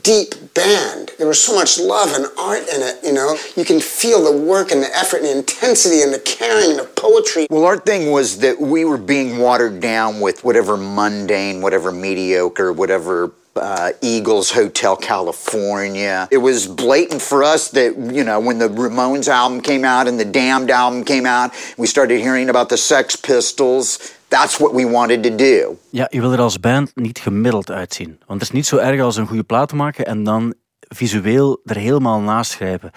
[0.03, 1.13] deep band.
[1.19, 3.37] There was so much love and art in it, you know.
[3.57, 6.81] You can feel the work and the effort and the intensity and the caring and
[6.81, 7.47] the poetry.
[7.51, 12.73] Well, our thing was that we were being watered down with whatever mundane, whatever mediocre,
[12.73, 16.27] whatever uh, Eagles Hotel California.
[16.31, 20.19] It was blatant for us that, you know, when the Ramones album came out and
[20.19, 24.15] the Damned album came out, we started hearing about the Sex Pistols.
[24.29, 25.77] That's what we wanted to do.
[25.91, 28.19] Ja, je wil er als band niet gemiddeld uitzien.
[28.27, 30.55] Want het is niet zo erg als een goede plaat maken en dan
[30.89, 32.91] visueel er helemaal naast grijpen.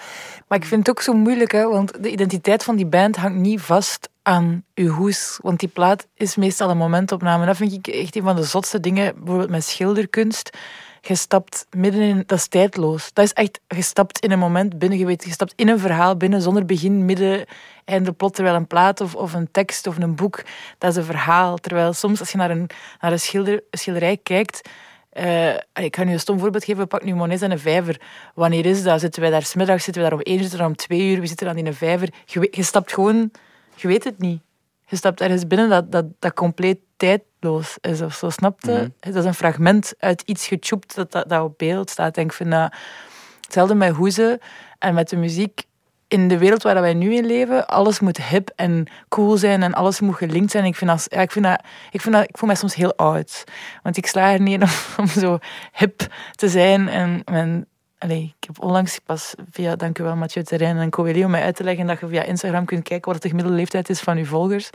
[0.48, 3.38] Maar ik vind het ook zo moeilijk, hè, want de identiteit van die band hangt
[3.38, 5.38] niet vast aan uw hoes.
[5.42, 7.46] Want die plaat is meestal een momentopname.
[7.46, 10.56] Dat vind ik echt een van de zotste dingen, bijvoorbeeld met schilderkunst.
[11.00, 13.10] Je stapt midden in, dat is tijdloos.
[13.12, 16.16] Dat is echt gestapt in een moment binnen, je weet, je stapt in een verhaal
[16.16, 17.44] binnen zonder begin, midden,
[17.84, 18.34] einde, plot.
[18.34, 20.42] Terwijl een plaat of, of een tekst of een boek,
[20.78, 21.56] dat is een verhaal.
[21.56, 22.66] Terwijl soms als je naar een,
[23.00, 24.68] naar een, schilder, een schilderij kijkt,
[25.10, 26.86] eh, ik ga nu een stom voorbeeld geven.
[26.86, 28.00] Pak nu Monet en een vijver.
[28.34, 29.00] Wanneer is dat?
[29.00, 29.84] Zitten wij daar smiddags?
[29.84, 30.42] Zitten we daar om één uur?
[30.42, 31.20] Zitten we daar om twee uur?
[31.20, 32.08] We zitten dan in een vijver.
[32.24, 33.30] Je, stapt gewoon...
[33.74, 34.40] Je weet het niet.
[34.86, 38.30] Je stapt ergens binnen dat, dat, dat compleet tijdloos is of zo.
[38.30, 38.92] Snap je?
[39.00, 42.16] Dat is een fragment uit iets gechoept dat, dat, dat op beeld staat.
[42.16, 42.74] En ik vind dat...
[43.40, 44.38] Hetzelfde met hoezen
[44.78, 45.64] en met de muziek.
[46.08, 49.74] In de wereld waar wij nu in leven, alles moet hip en cool zijn en
[49.74, 50.64] alles moet gelinkt zijn.
[50.64, 52.94] Ik, vind dat, ja, ik, vind dat, ik, vind dat, ik voel mij soms heel
[52.94, 53.44] oud.
[53.82, 54.68] Want ik sla er niet om,
[55.04, 55.38] om zo
[55.72, 56.88] hip te zijn.
[56.88, 57.66] En mijn,
[57.98, 61.42] allee, ik heb onlangs pas via, dank u wel Mathieu Terrein en Coeli om mij
[61.42, 64.16] uit te leggen dat je via Instagram kunt kijken wat de gemiddelde leeftijd is van
[64.16, 64.70] uw volgers.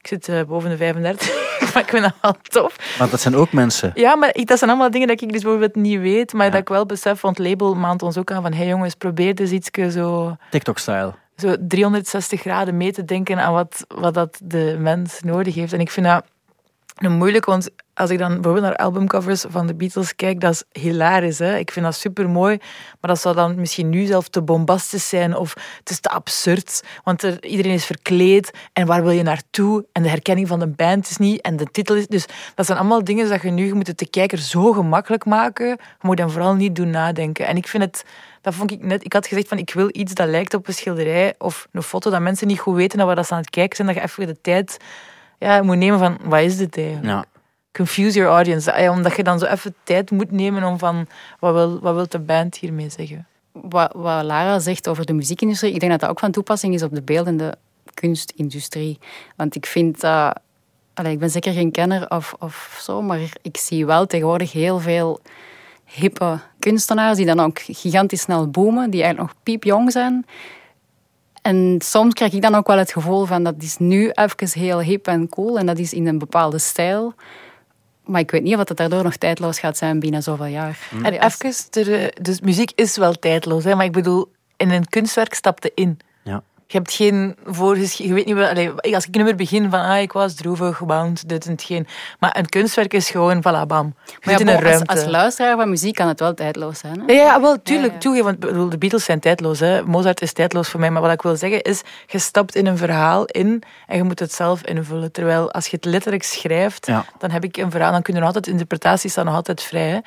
[0.00, 1.28] Ik zit eh, boven de 35,
[1.74, 2.96] maar ik vind dat wel tof.
[2.98, 3.90] Want dat zijn ook mensen.
[3.94, 6.60] Ja, maar ik, dat zijn allemaal dingen dat ik dus bijvoorbeeld niet weet, maar dat
[6.60, 9.50] ik wel besef, want het label maand ons ook aan van hey jongens, probeer dus
[9.50, 11.14] iets zo, TikTok-style.
[11.36, 15.72] zo 360 graden mee te denken aan wat, wat dat de mens nodig heeft.
[15.72, 16.24] En ik vind dat
[17.04, 20.82] een moeilijke, want als ik dan bijvoorbeeld naar albumcovers van de Beatles kijk, dat is
[20.82, 21.38] hilarisch.
[21.38, 21.56] Hè?
[21.56, 22.56] Ik vind dat super mooi,
[23.00, 26.82] maar dat zou dan misschien nu zelf te bombastisch zijn of het is te absurd,
[27.04, 29.86] want er, iedereen is verkleed en waar wil je naartoe?
[29.92, 32.06] En de herkenning van de band is niet en de titel is.
[32.06, 35.66] Dus dat zijn allemaal dingen dat je nu moet het de kijker zo gemakkelijk maken.
[35.66, 37.46] Je moet hem vooral niet doen nadenken.
[37.46, 38.04] En ik vind het.
[38.40, 39.04] Dat vond ik net.
[39.04, 42.10] Ik had gezegd van ik wil iets dat lijkt op een schilderij of een foto
[42.10, 43.88] dat mensen niet goed weten naar waar dat ze aan het kijken zijn.
[43.88, 44.76] Dat je even de tijd
[45.40, 47.06] ja, moet nemen van wat is dit eigenlijk?
[47.06, 47.24] Ja.
[47.72, 48.80] Confuse your audience.
[48.80, 51.06] Ja, Omdat je dan zo even tijd moet nemen om van
[51.38, 53.26] wat wil, wat wil de band hiermee zeggen?
[53.52, 56.82] Wat, wat Lara zegt over de muziekindustrie, ik denk dat dat ook van toepassing is
[56.82, 57.54] op de beeldende
[57.94, 58.98] kunstindustrie.
[59.36, 60.40] Want ik vind dat...
[60.94, 64.78] allee, ik ben zeker geen kenner of, of zo, maar ik zie wel tegenwoordig heel
[64.78, 65.20] veel
[65.84, 70.26] hippe kunstenaars die dan ook gigantisch snel boomen, die eigenlijk nog piepjong zijn.
[71.42, 74.80] En soms krijg ik dan ook wel het gevoel van dat is nu even heel
[74.80, 77.14] hip en cool en dat is in een bepaalde stijl.
[78.04, 80.78] Maar ik weet niet of het daardoor nog tijdloos gaat zijn binnen zoveel jaar.
[81.02, 85.72] En even, dus muziek is wel tijdloos, hè, maar ik bedoel, in een kunstwerk stapte
[85.74, 85.98] in.
[86.72, 87.96] Je hebt geen voorgeschiedenis.
[88.08, 88.48] Je weet niet wat.
[88.48, 91.86] allee, als ik een nummer begin van ah, ik was droevig, wound, dit en hetgeen.
[92.18, 93.94] Maar een kunstwerk is gewoon voilà, bam.
[94.06, 94.92] Je Maar ja, zit in een als, ruimte.
[94.94, 97.02] als luisteraar van muziek kan het wel tijdloos zijn.
[97.06, 97.12] Hè?
[97.12, 97.86] Ja, ja, wel, tuurlijk.
[97.88, 97.98] Ja, ja.
[98.00, 99.60] Toegeven, want ik bedoel, de Beatles zijn tijdloos.
[99.60, 99.82] Hè.
[99.82, 100.90] Mozart is tijdloos voor mij.
[100.90, 104.18] Maar wat ik wil zeggen is, je stapt in een verhaal in en je moet
[104.18, 105.12] het zelf invullen.
[105.12, 107.04] Terwijl als je het letterlijk schrijft, Ja.
[107.18, 107.92] dan heb ik een verhaal.
[107.92, 109.88] Dan kunnen nog altijd, interpretaties staan nog altijd vrij.
[109.88, 109.98] Hè.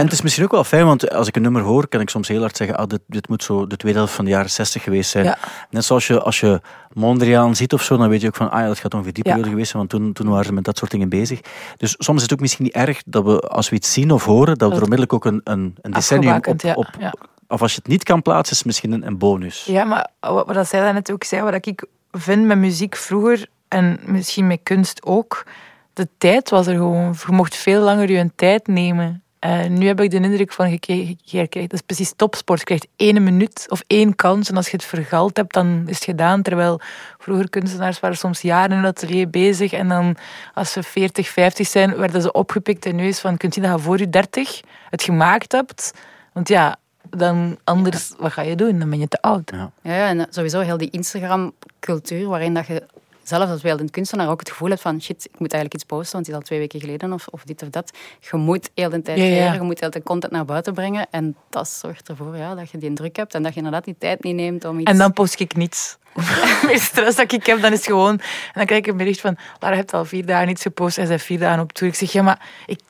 [0.00, 2.10] En het is misschien ook wel fijn, want als ik een nummer hoor, kan ik
[2.10, 4.50] soms heel hard zeggen, ah, dit, dit moet zo de tweede helft van de jaren
[4.50, 5.24] 60 geweest zijn.
[5.24, 5.38] Ja.
[5.70, 6.60] Net zoals je, als je
[6.92, 9.24] Mondriaan ziet of zo, dan weet je ook van, ah ja, dat gaat ongeveer die
[9.24, 9.30] Ja.
[9.30, 11.40] periode geweest zijn, want toen, toen waren ze met dat soort dingen bezig.
[11.76, 14.24] Dus soms is het ook misschien niet erg dat we, als we iets zien of
[14.24, 16.74] horen, dat we er onmiddellijk ook een, een, een decennium op, Afgebakend, ja.
[16.74, 16.88] op...
[16.98, 17.14] Ja.
[17.48, 19.64] Of als je het niet kan plaatsen, is het misschien een, een bonus.
[19.64, 24.00] Ja, maar wat, wat zij daarnet ook zei, wat ik vind met muziek vroeger en
[24.04, 25.46] misschien met kunst ook,
[25.92, 27.14] de tijd was er gewoon.
[27.26, 29.22] Je mocht veel langer je tijd nemen.
[29.40, 31.16] En nu heb ik de indruk van, je
[31.50, 32.58] dat is precies topsport.
[32.58, 35.94] Je krijgt één minuut of één kans en als je het vergald hebt, dan is
[35.94, 36.42] het gedaan.
[36.42, 36.80] Terwijl
[37.18, 40.16] vroeger kunstenaars waren soms jaren in het atelier bezig en dan
[40.54, 43.80] als ze 40, 50 zijn, werden ze opgepikt en nu is van, kunt je dat
[43.80, 45.92] voor je 30 het gemaakt hebt.
[46.32, 46.76] Want ja,
[47.10, 48.78] dan anders, wat ga je doen?
[48.78, 49.50] Dan ben je te oud.
[49.54, 52.82] Ja, ja, en sowieso heel die Instagram-cultuur, waarin dat je
[53.30, 56.12] zelf als beeldend kunstenaar ook het gevoel hebt van shit, ik moet eigenlijk iets posten,
[56.12, 57.90] want het is al twee weken geleden of, of dit of dat.
[58.30, 59.30] Je moet heel de tijd Ja, ja.
[59.30, 62.70] creëren, je moet heel de content naar buiten brengen en dat zorgt ervoor ja, dat
[62.70, 64.90] je die druk hebt en dat je inderdaad die tijd niet neemt om iets...
[64.90, 65.98] En dan post ik niets.
[66.66, 68.18] Meer stress dat ik heb, dan is gewoon...
[68.18, 69.36] En dan krijg ik een bericht van...
[69.58, 71.92] Lara, je hebt al vier dagen niets gepost en zijn vier dagen op tour.
[71.92, 72.48] Ik zeg, ja, maar...
[72.66, 72.80] Ik-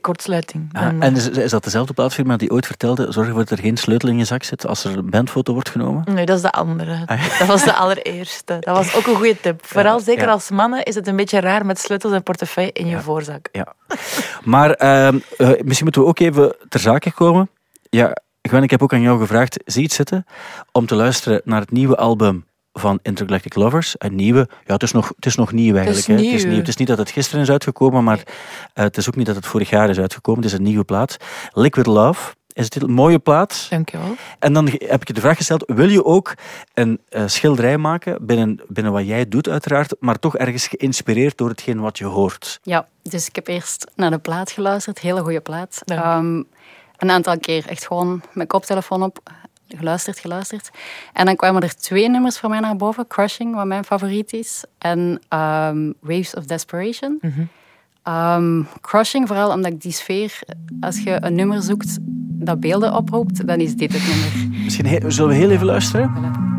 [0.00, 0.68] kortsluiting.
[0.72, 3.76] Ah, en is, is dat dezelfde plaatfirma die ooit vertelde, zorg ervoor dat er geen
[3.76, 6.04] sleutel in je zak zit als er een bandfoto wordt genomen?
[6.14, 7.02] Nee, dat is de andere.
[7.06, 8.56] Ah, Dat was de allereerste.
[8.60, 9.66] Dat was ook een goede tip.
[9.66, 10.32] Vooral zeker ja.
[10.32, 13.48] als mannen is het een beetje raar met sleutels en portefeuille in je voorzak.
[13.52, 13.74] Ja.
[14.44, 17.50] Maar ehm, eh, misschien moeten we ook even ter zake komen.
[17.88, 20.26] Ja, Gwen, ik heb ook aan jou gevraagd, zie het zitten,
[20.72, 23.94] om te luisteren naar het nieuwe album van Intergalactic Lovers.
[23.98, 26.06] Een nieuwe, ja, het is nog, het is nog nieuw eigenlijk.
[26.06, 26.14] hè.
[26.14, 26.48] Het, is nieuw.
[26.50, 26.58] nieuw.
[26.58, 28.22] het is niet dat het gisteren is uitgekomen, maar
[28.74, 30.42] eh, het is ook niet dat het vorig jaar is uitgekomen.
[30.42, 31.16] Het is een nieuwe plaat.
[31.52, 32.88] Liquid Love is het titel.
[32.88, 33.66] Mooie plaat.
[33.70, 34.14] Dankjewel.
[34.38, 36.34] En dan heb ik je de vraag gesteld, wil je ook
[36.74, 41.48] een eh, schilderij maken, binnen, binnen wat jij doet uiteraard, maar toch ergens geïnspireerd door
[41.48, 42.58] hetgeen wat je hoort?
[42.62, 45.82] Ja, dus ik heb eerst naar de plaat geluisterd, hele goede plaat.
[45.84, 46.00] Dank.
[46.00, 46.42] Ehm,
[46.96, 49.18] een aantal keer echt gewoon mijn koptelefoon op,
[49.76, 50.70] geluisterd, geluisterd.
[51.12, 53.06] En dan kwamen er twee nummers voor mij naar boven.
[53.06, 57.20] Crushing, wat mijn favoriet is, en ehm, Waves of Desperation.
[58.02, 60.38] Ehm, crushing, vooral omdat ik die sfeer,
[60.80, 61.98] als je een nummer zoekt
[62.42, 64.60] dat beelden oproept, dan is dit het nummer.
[64.64, 66.49] Misschien zullen we heel even luisteren?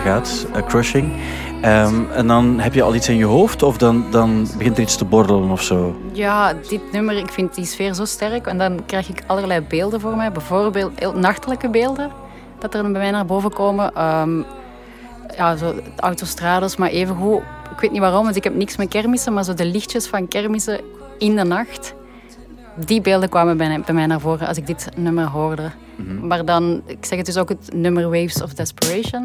[0.00, 1.12] Gaat, eh, Crushing.
[1.60, 4.82] Ehm, en dan heb je al iets in je hoofd of dan, dan begint er
[4.82, 5.96] iets te borrelen of zo?
[6.12, 8.46] Ja, dit nummer, ik vind die sfeer zo sterk.
[8.46, 10.32] En dan krijg ik allerlei beelden voor mij.
[10.32, 12.10] Bijvoorbeeld heel nachtelijke beelden,
[12.58, 13.94] dat er bij mij naar boven komen.
[13.94, 14.42] Ehm,
[15.36, 17.42] ja, zo autostrades, maar evengoed...
[17.72, 20.28] Ik weet niet waarom, want ik heb niks met kermissen, maar zo de lichtjes van
[20.28, 20.80] kermissen
[21.18, 21.94] in de nacht.
[22.74, 25.70] Die beelden kwamen bij, bij mij naar voren als ik dit nummer hoorde.
[26.22, 29.24] Maar dan, ik zeg het dus ook het nummer Waves of Desperation.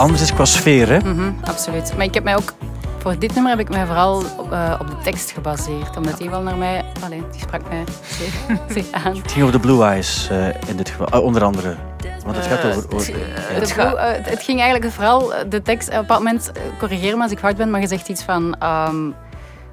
[0.00, 0.98] anders is qua sfeer, hè?
[0.98, 1.96] Mhm, absoluut.
[1.96, 2.52] Maar ik heb mij ook...
[2.98, 5.96] Voor dit nummer heb ik mij vooral op, eh, op de tekst gebaseerd.
[5.96, 6.84] Omdat die wel naar mij...
[7.04, 7.84] Allee, die sprak mij
[8.18, 9.16] zeer, zeer aan.
[9.16, 11.76] Het ging over de Blue Eyes eh, in dit geval, eh, onder andere.
[12.24, 12.94] Want het gaat over...
[12.94, 13.24] over- ja.
[13.26, 15.88] Het, blue- het ging eigenlijk vooral de tekst.
[15.88, 18.56] Op een bepaald moment, corrigeer me als ik fout ben, maar je zegt iets van.
[18.58, 18.96] ehm,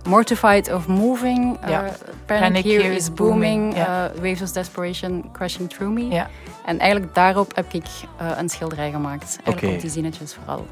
[0.08, 1.80] Mortified of moving, eh, Ja.
[2.26, 4.06] panic, Panic here, here is is booming, booming, ja.
[4.08, 6.08] eh, waves of desperation crashing through me.
[6.08, 6.30] Ja.
[6.66, 7.86] En eigenlijk daarop heb ik
[8.18, 9.24] eh, een schilderij gemaakt.
[9.24, 9.76] Eigenlijk Oké.
[9.76, 10.66] op die zinnetjes vooral.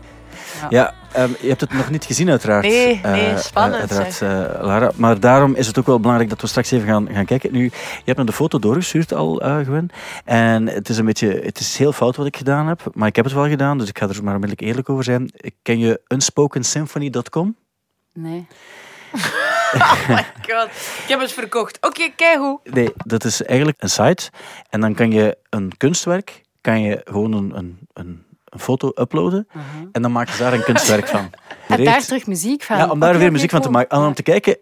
[0.70, 2.64] Ja, ehm, je hebt het nog niet gezien uiteraard.
[2.66, 4.22] Nee, nee, eh, spannend, eh, uiteraard,
[4.58, 4.92] eh, Lara.
[4.96, 7.52] Maar daarom is het ook wel belangrijk dat we straks even gaan, gaan kijken.
[7.52, 7.72] Nu, je
[8.06, 9.90] hebt me de foto doorgestuurd al, eh Gwen.
[10.26, 11.40] En het is een beetje...
[11.44, 12.82] Het is heel fout wat ik gedaan heb.
[12.94, 15.32] Maar ik heb het wel gedaan, dus ik ga er maar onmiddellijk eerlijk over zijn.
[15.62, 17.56] Ken je unspokensymphony.com?
[18.14, 18.48] Nee.
[19.76, 20.70] Oh my god,
[21.04, 21.78] ik heb het verkocht.
[21.82, 22.60] Oké, kijk hoe.
[22.64, 24.30] Nee, dat is eigenlijk een site.
[24.70, 29.48] En dan kan je een kunstwerk, kan je gewoon een, een, een, een foto uploaden.
[29.92, 31.30] En dan maak je daar een kunstwerk van.
[31.68, 32.78] En daar terug muziek van.
[32.78, 33.98] Ja, om daar weer muziek van te maken.
[33.98, 34.58] En om te kijken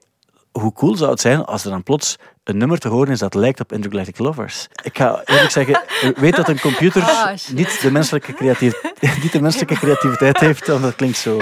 [0.51, 3.33] hoe cool zou het zijn als er dan plots een nummer te horen is dat
[3.33, 4.67] lijkt op Intergalactic Lovers.
[4.83, 5.81] Ik ga eerlijk zeggen,
[6.15, 8.81] weet dat een computer niet, de menselijke creatief,
[9.21, 11.37] niet de menselijke creativiteit heeft, want dat klinkt zo.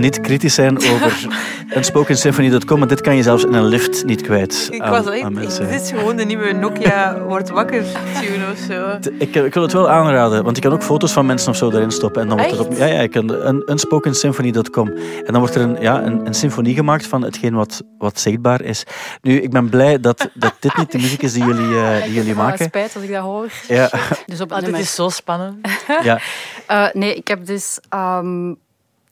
[0.00, 1.26] Wil niet kritisch zijn over
[1.76, 4.68] unspokensymphony.com, maar dit kan je zelfs in een lift niet kwijt.
[4.70, 5.68] Ik aan- was aan mensen.
[5.70, 7.82] dit is gewoon de nieuwe Nokia wordt wakker
[8.20, 8.98] tune of zo.
[9.24, 11.70] Ik, ik wil het wel aanraden, want je kan ook foto's van mensen of zo
[11.70, 12.22] erin stoppen.
[12.22, 14.88] En dan wordt er op, ja, ja, ik kan een unspokensymphony.com.
[14.96, 18.62] En dan wordt er een, ja, een, een symfonie gemaakt van hetgeen wat, wat zichtbaar
[18.62, 18.84] is.
[19.22, 22.12] Nu, ik ben blij dat, dat dit niet de muziek is die jullie, eh, die
[22.12, 22.64] jullie Ah, maken.
[22.64, 23.46] spijt als ik dat hoor.
[23.68, 23.90] Ja,
[24.26, 25.68] Dus op Ah, dit is zo spannend.
[26.02, 26.18] ja.
[26.66, 28.54] Eh, nee, ik heb dus, ehm,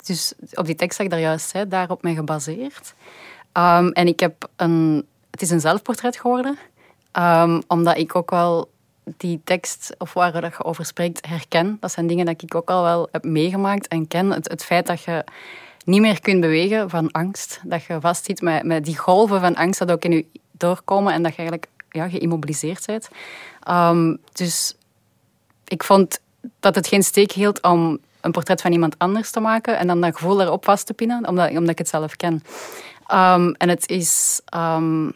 [0.05, 2.93] dus op die tekst dat ik daar juist zei, daarop mij gebaseerd.
[3.51, 6.57] Ehm, en ik heb een, het is een zelfportret geworden,
[7.15, 8.69] Ehm, omdat ik ook wel
[9.17, 11.77] die tekst, of waar dat je over spreekt, herken.
[11.79, 14.31] Dat zijn dingen dat ik ook al wel heb meegemaakt en ken.
[14.31, 15.23] Het, het feit dat je
[15.85, 19.79] niet meer kunt bewegen van angst, dat je vastzit met, met die golven van angst
[19.79, 23.09] dat ook in je doorkomen en dat je eigenlijk ja, geïmmobiliseerd bent.
[23.63, 24.75] Ehm, dus
[25.67, 26.19] ik vond
[26.59, 30.01] dat het geen steek hield om een portret van iemand anders te maken en dan
[30.01, 32.43] dat gevoel erop vast te pinnen, omdat, omdat ik het zelf ken.
[33.07, 34.41] Ehm, en het is...
[34.45, 35.09] ehm,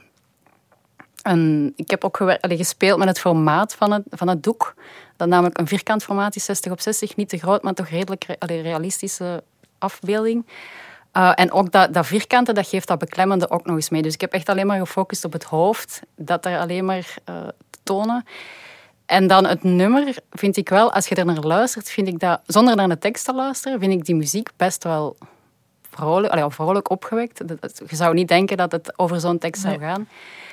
[1.24, 4.74] een, ik heb ook gewer- allee, gespeeld met het formaat van het, van het doek.
[5.18, 7.16] Dat namelijk een vierkant formaat is, 60 op 60.
[7.16, 9.44] Niet te groot, maar toch redelijk re- allee, realistische
[9.78, 10.46] afbeelding.
[11.14, 14.02] Uh, en ook dat, dat vierkante, dat geeft dat beklemmende ook nog eens mee.
[14.02, 16.02] Dus ik heb echt alleen maar gefocust op het hoofd.
[16.16, 18.26] Dat er alleen maar te tonen.
[19.10, 22.42] En dan het nummer vind ik wel, als je er naar luistert, vind ik dat,
[22.46, 25.18] zonder naar de tekst te luisteren, vind ik die muziek best wel
[25.92, 27.42] vrolijk, allee, vrolijk opgewekt.
[27.88, 30.08] Je zou niet denken dat het over zo'n tekst zou gaan.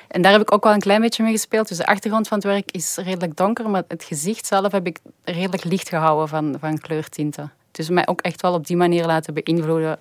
[0.07, 1.67] En daar heb ik ook wel een klein beetje mee gespeeld.
[1.67, 4.99] Dus de achtergrond van het werk is redelijk donker, maar het gezicht zelf heb ik
[5.23, 7.51] redelijk licht gehouden van, van kleurtinten.
[7.71, 9.99] Dus mij ook echt wel op die manier laten beïnvloeden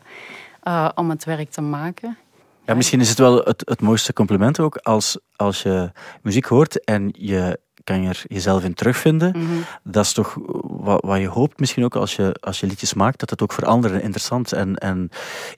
[0.64, 2.16] uh, om het werk te maken.
[2.64, 5.90] Ja, misschien is het wel het, het mooiste compliment ook als, als je
[6.22, 9.30] muziek hoort en je kan er jezelf in terugvinden.
[9.36, 9.60] Mhm.
[9.82, 13.20] Dat is toch wat, wat je hoopt misschien ook als je, als je liedjes maakt,
[13.20, 15.10] dat het ook voor anderen interessant en, en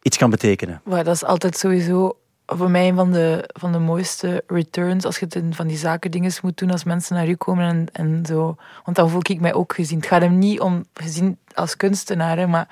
[0.03, 0.81] iets kan betekenen.
[0.85, 5.19] Maar dat is altijd sowieso voor mij een van de, van de mooiste returns als
[5.19, 7.87] je het in van die zaken dingen moet doen als mensen naar je komen en,
[7.93, 8.57] en zo.
[8.85, 9.99] Want dan voel ik mij ook gezien.
[9.99, 12.69] Het gaat hem niet om gezien als kunstenaar, hè, maar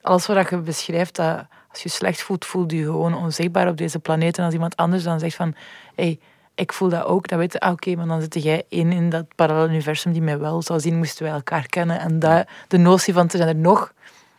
[0.00, 3.98] alles wat je beschrijft, dat als je slecht voelt, voelt je gewoon onzichtbaar op deze
[3.98, 4.38] planeet.
[4.38, 5.54] En als iemand anders dan zegt van,
[5.94, 6.18] hey,
[6.56, 7.28] ik voel dat ook.
[7.28, 10.22] Dan weet je, ah, oké, maar dan zit jij in, in dat parallel universum die
[10.22, 12.00] mij wel zou zien, moesten wij elkaar kennen.
[12.00, 13.92] En dat, de notie van te zijn er nog,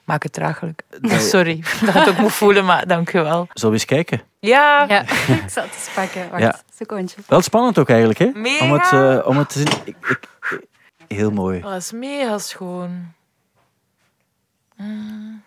[0.04, 0.84] maakt het draaglijk.
[1.20, 3.48] Sorry dat het ook moet voelen, maar dank je wel.
[3.54, 4.22] Zullen we eens kijken?
[4.40, 5.02] Ja, Ja,
[5.44, 6.30] ik zal het eens pakken.
[6.30, 6.60] Wacht, Ja.
[6.76, 7.22] secondje.
[7.28, 8.30] Wel spannend ook eigenlijk, hè?
[8.34, 8.66] Mega.
[8.66, 9.68] Om het, eh, om het te zien.
[9.86, 10.20] Ik, ik,
[11.08, 11.62] heel mooi.
[11.62, 13.14] dat is mega schoon.
[14.76, 15.42] Mm.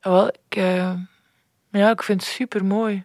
[0.00, 0.92] Wel, ik, eh,
[1.70, 3.02] ja, ik vind het super mooi.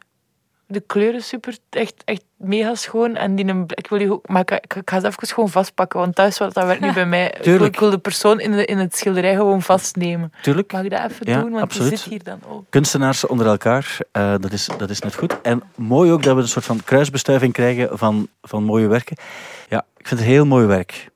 [0.72, 3.15] De kleuren super, echt, echt mega schoon.
[3.15, 5.49] En die, een- ik wil die ook, maar ik, ik, ik ga ze even gewoon
[5.49, 7.26] vastpakken, want thuis wat dat werkt niet bij mij.
[7.28, 7.74] Ik wil, Tuurlijk.
[7.74, 10.34] ik wil de persoon in, de, in het schilderij gewoon vastnemen.
[10.41, 10.72] Tuurlijk.
[10.72, 11.49] Mag ik dat even Ja, doen?
[11.51, 11.89] Want absoluut.
[11.89, 12.65] die zit hier dan ook.
[12.69, 15.41] Kunstenaars onder elkaar, eh, dat, is, dat is net goed.
[15.41, 19.17] En mooi ook dat we een soort van kruisbestuiving krijgen van, van mooie werken.
[19.69, 21.09] Ja, ik vind het heel mooi werk.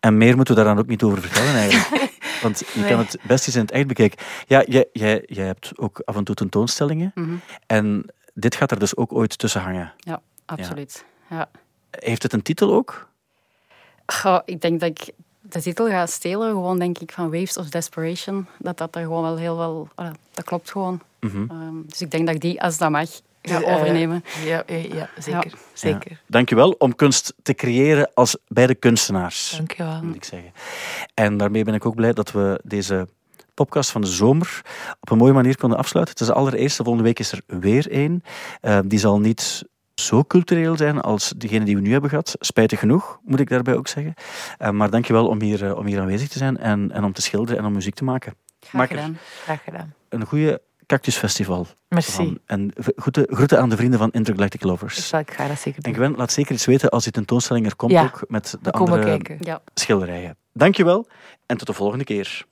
[0.00, 2.10] En meer moeten we daar dan ook niet over vertellen eigenlijk.
[2.42, 2.88] Want je Nee.
[2.90, 4.18] kan het best eens in het echt bekijken.
[4.46, 7.12] Ja, jij, jij, jij hebt ook af en toe tentoonstellingen.
[7.14, 7.34] Mhm.
[7.66, 9.92] En dit gaat er dus ook ooit tussen hangen.
[9.96, 11.04] Ja, absoluut.
[11.30, 11.48] Ja.
[11.90, 13.08] Heeft het een titel ook?
[14.06, 17.68] Goh, ik denk dat ik de titel ga stelen, gewoon denk ik van Waves of
[17.68, 18.46] Desperation.
[18.58, 19.88] Dat dat er gewoon wel heel wel...
[20.32, 21.00] dat klopt gewoon.
[21.20, 21.50] Mhm.
[21.50, 23.10] Ehm, dus ik denk dat ik die, als dat mag,
[23.42, 24.24] ga overnemen.
[24.44, 25.52] Ja, ja, ja zeker.
[25.72, 26.10] zeker.
[26.10, 26.16] Ja.
[26.26, 29.54] Dankjewel om kunst te creëren als bij de kunstenaars.
[29.56, 30.02] Dank je wel.
[30.02, 30.52] moet ik zeggen.
[31.14, 33.08] En daarmee ben ik ook blij dat we deze
[33.54, 34.60] podcast van de zomer
[35.00, 36.14] op een mooie manier konden afsluiten.
[36.14, 38.22] Het is de allereerste, volgende week is er weer één.
[38.60, 42.36] Eh, die zal niet zo cultureel zijn als degene die we nu hebben gehad.
[42.38, 44.14] Spijtig genoeg, moet ik daarbij ook zeggen.
[44.58, 47.22] Eh, maar dankjewel om hier, eh, om hier aanwezig te zijn en, en om te
[47.22, 48.34] schilderen en om muziek te maken.
[48.60, 49.18] Graag gedaan.
[49.42, 49.94] Graag gedaan.
[50.08, 51.66] een goede cactusfestival.
[51.88, 52.12] Merci.
[52.12, 52.38] van.
[52.46, 54.94] En groeten, groeten aan de vrienden van Intergalactic Lovers.
[54.94, 55.94] Dus ik ga dat zeker En doen.
[55.94, 59.02] Gwen, laat zeker iets weten als die tentoonstelling er komt Ja, ook met de andere
[59.02, 59.36] kijken.
[59.40, 59.62] Ja.
[59.74, 60.36] schilderijen.
[60.52, 61.06] Dankjewel
[61.46, 62.46] en tot de volgende keer.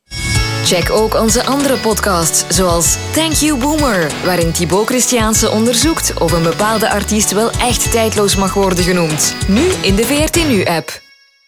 [0.65, 6.43] Check ook onze andere podcasts, zoals Thank You Boomer, waarin Thibaut Christiaanse onderzoekt of een
[6.43, 9.35] bepaalde artiest wel echt tijdloos mag worden genoemd.
[9.49, 11.10] Nu in de VRT Nu-app.